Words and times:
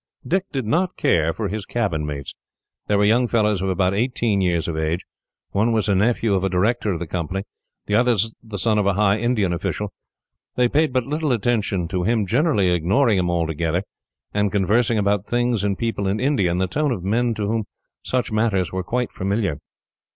Dick 0.27 0.45
did 0.51 0.65
not 0.65 0.97
care 0.97 1.31
for 1.31 1.47
his 1.47 1.63
cabin 1.63 2.07
mates. 2.07 2.33
They 2.87 2.95
were 2.95 3.05
young 3.05 3.27
fellows 3.27 3.61
of 3.61 3.69
about 3.69 3.93
eighteen 3.93 4.41
years 4.41 4.67
of 4.67 4.75
age. 4.75 5.01
One 5.51 5.73
was 5.73 5.87
a 5.87 5.93
nephew 5.93 6.33
of 6.33 6.43
a 6.43 6.49
Director 6.49 6.91
of 6.91 6.97
the 6.97 7.05
Company, 7.05 7.43
the 7.85 7.93
other 7.93 8.15
the 8.41 8.57
son 8.57 8.79
of 8.79 8.87
a 8.87 8.93
high 8.95 9.19
Indian 9.19 9.53
official. 9.53 9.93
They 10.55 10.67
paid 10.67 10.91
but 10.91 11.05
little 11.05 11.31
attention 11.31 11.87
to 11.89 12.01
him, 12.01 12.25
generally 12.25 12.71
ignoring 12.71 13.19
him 13.19 13.29
altogether, 13.29 13.83
and 14.33 14.51
conversing 14.51 14.97
about 14.97 15.27
things 15.27 15.63
and 15.63 15.77
people 15.77 16.07
in 16.07 16.19
India, 16.19 16.49
in 16.49 16.57
the 16.57 16.65
tone 16.67 16.91
of 16.91 17.03
men 17.03 17.35
to 17.35 17.45
whom 17.45 17.65
such 18.03 18.31
matters 18.31 18.71
were 18.71 18.83
quite 18.83 19.11
familiar. 19.11 19.59